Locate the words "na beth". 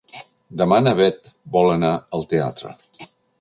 0.85-1.29